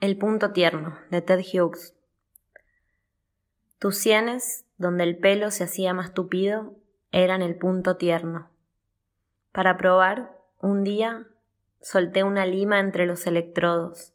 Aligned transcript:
El 0.00 0.16
punto 0.16 0.52
tierno, 0.52 0.96
de 1.10 1.22
Ted 1.22 1.40
Hughes. 1.40 1.96
Tus 3.80 3.98
sienes, 3.98 4.64
donde 4.76 5.02
el 5.02 5.18
pelo 5.18 5.50
se 5.50 5.64
hacía 5.64 5.92
más 5.92 6.14
tupido, 6.14 6.76
eran 7.10 7.42
el 7.42 7.56
punto 7.56 7.96
tierno. 7.96 8.48
Para 9.50 9.76
probar, 9.76 10.38
un 10.60 10.84
día 10.84 11.26
solté 11.80 12.22
una 12.22 12.46
lima 12.46 12.78
entre 12.78 13.06
los 13.06 13.26
electrodos 13.26 14.14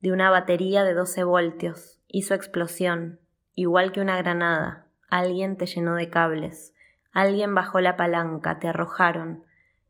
de 0.00 0.10
una 0.10 0.30
batería 0.30 0.82
de 0.82 0.94
12 0.94 1.22
voltios. 1.22 2.00
Hizo 2.08 2.34
explosión, 2.34 3.20
igual 3.54 3.92
que 3.92 4.00
una 4.00 4.16
granada. 4.16 4.86
Alguien 5.10 5.56
te 5.56 5.66
llenó 5.66 5.94
de 5.94 6.10
cables. 6.10 6.74
Alguien 7.12 7.54
bajó 7.54 7.78
la 7.78 7.96
palanca, 7.96 8.58
te 8.58 8.66
arrojaron. 8.66 9.44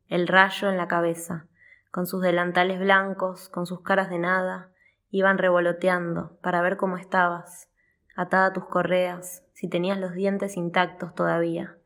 El 0.07 0.29
rayo 0.29 0.68
en 0.68 0.77
la 0.77 0.86
cabeza, 0.86 1.46
con 1.91 2.07
sus 2.07 2.20
delantales 2.20 2.79
blancos, 2.79 3.48
con 3.48 3.64
sus 3.64 3.80
caras 3.80 4.11
de 4.11 4.18
nada, 4.18 4.70
Iban 5.11 5.39
revoloteando 5.39 6.39
para 6.41 6.63
ver 6.63 6.77
cómo 6.77 6.96
estabas, 6.96 7.68
atada 8.17 8.46
a 8.46 8.53
tus 8.53 8.64
correas, 8.67 9.45
si 9.53 9.68
tenías 9.68 9.99
los 9.99 10.13
dientes 10.14 10.57
intactos 10.57 11.14
todavía. 11.14 11.77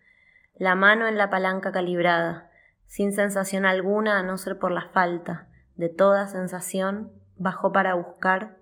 La 0.55 0.74
mano 0.74 1.06
en 1.09 1.19
la 1.19 1.30
palanca 1.30 1.73
calibrada, 1.73 2.51
sin 2.87 3.12
sensación 3.12 3.66
alguna 3.66 4.18
a 4.18 4.23
no 4.23 4.37
ser 4.38 4.59
por 4.59 4.70
la 4.70 4.88
falta 4.88 5.48
de 5.74 5.88
toda 5.88 6.29
sensación, 6.29 7.10
bajó 7.37 7.73
para 7.73 7.95
buscar 7.95 8.59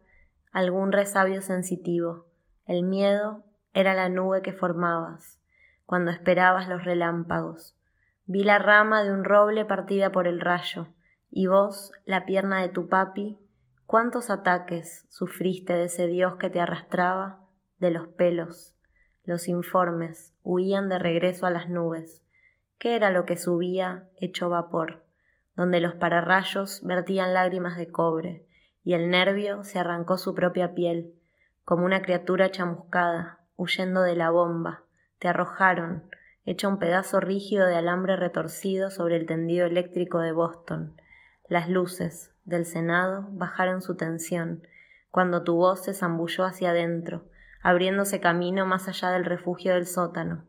algún 0.52 0.92
resabio 0.92 1.42
sensitivo. 1.42 2.26
El 2.64 2.84
miedo 2.84 3.44
era 3.74 3.94
la 3.94 4.08
nube 4.08 4.42
que 4.42 4.52
formabas 4.52 5.38
cuando 5.92 6.10
esperabas 6.10 6.68
los 6.68 6.84
relámpagos. 6.84 7.76
Vi 8.24 8.44
la 8.44 8.58
rama 8.58 9.02
de 9.02 9.12
un 9.12 9.24
roble 9.24 9.64
partida 9.64 10.10
por 10.10 10.26
el 10.26 10.40
rayo, 10.40 10.86
y 11.30 11.48
vos 11.48 11.92
la 12.06 12.24
pierna 12.24 12.62
de 12.62 12.70
tu 12.70 12.88
papi 12.88 13.38
¿Cuántos 13.86 14.30
ataques 14.30 15.06
sufriste 15.10 15.74
de 15.74 15.84
ese 15.84 16.06
Dios 16.06 16.36
que 16.36 16.50
te 16.50 16.60
arrastraba 16.60 17.46
de 17.78 17.90
los 17.90 18.08
pelos? 18.08 18.74
Los 19.24 19.48
informes 19.48 20.34
huían 20.42 20.88
de 20.88 20.98
regreso 20.98 21.46
a 21.46 21.50
las 21.50 21.68
nubes. 21.68 22.22
¿Qué 22.78 22.96
era 22.96 23.10
lo 23.10 23.24
que 23.26 23.36
subía 23.36 24.08
hecho 24.16 24.48
vapor? 24.48 25.04
Donde 25.54 25.80
los 25.80 25.94
pararrayos 25.94 26.80
vertían 26.82 27.34
lágrimas 27.34 27.76
de 27.76 27.90
cobre, 27.90 28.46
y 28.82 28.94
el 28.94 29.10
nervio 29.10 29.62
se 29.62 29.78
arrancó 29.78 30.18
su 30.18 30.34
propia 30.34 30.74
piel, 30.74 31.14
como 31.64 31.84
una 31.84 32.02
criatura 32.02 32.50
chamuscada, 32.50 33.38
huyendo 33.56 34.02
de 34.02 34.16
la 34.16 34.30
bomba. 34.30 34.84
Te 35.18 35.28
arrojaron, 35.28 36.10
hecha 36.44 36.66
un 36.66 36.78
pedazo 36.78 37.20
rígido 37.20 37.66
de 37.66 37.76
alambre 37.76 38.16
retorcido 38.16 38.90
sobre 38.90 39.16
el 39.16 39.26
tendido 39.26 39.66
eléctrico 39.66 40.18
de 40.18 40.32
Boston. 40.32 40.96
Las 41.52 41.68
luces, 41.68 42.32
del 42.46 42.64
Senado 42.64 43.28
bajaron 43.32 43.82
su 43.82 43.94
tensión, 43.94 44.66
cuando 45.10 45.42
tu 45.42 45.56
voz 45.56 45.84
se 45.84 45.92
zambulló 45.92 46.46
hacia 46.46 46.70
adentro, 46.70 47.26
abriéndose 47.60 48.20
camino 48.20 48.64
más 48.64 48.88
allá 48.88 49.10
del 49.10 49.26
refugio 49.26 49.74
del 49.74 49.84
sótano. 49.84 50.46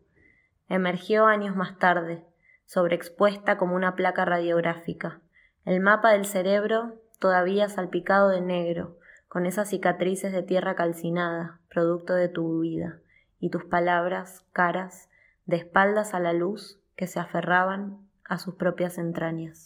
Emergió 0.70 1.26
años 1.26 1.58
más 1.58 1.78
tarde, 1.78 2.24
sobreexpuesta 2.64 3.58
como 3.58 3.76
una 3.76 3.98
placa 3.98 4.24
radiográfica, 4.24 5.20
el 5.66 5.82
mapa 5.82 6.14
del 6.14 6.24
cerebro 6.24 7.02
todavía 7.20 7.68
salpicado 7.68 8.30
de 8.30 8.40
negro, 8.40 8.98
con 9.28 9.46
esas 9.46 9.68
cicatrices 9.68 10.32
de 10.32 10.44
tierra 10.44 10.76
calcinada, 10.76 11.60
producto 11.70 12.14
de 12.14 12.30
tu 12.30 12.62
vida, 12.62 13.02
y 13.42 13.50
tus 13.50 13.66
palabras, 13.66 14.46
caras, 14.54 15.10
de 15.48 15.58
espaldas 15.58 16.14
a 16.14 16.22
la 16.22 16.32
luz, 16.32 16.80
que 16.96 17.08
se 17.08 17.20
aferraban 17.20 18.08
a 18.24 18.38
sus 18.38 18.56
propias 18.56 18.98
entrañas. 18.98 19.60